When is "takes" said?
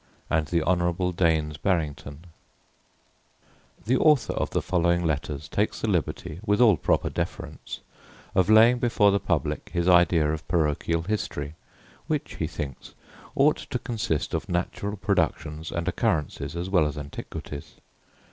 5.47-5.79